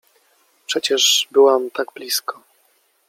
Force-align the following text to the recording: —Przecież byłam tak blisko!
—Przecież 0.67 1.27
byłam 1.31 1.71
tak 1.71 1.87
blisko! 1.93 2.41